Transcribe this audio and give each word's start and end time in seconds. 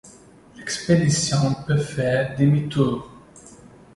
L'expédition 0.57 1.53
peut 1.67 1.77
faire 1.77 2.35
demi-tour. 2.35 3.07